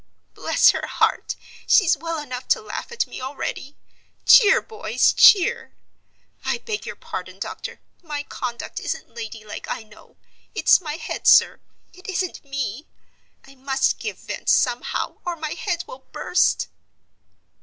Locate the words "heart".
0.87-1.35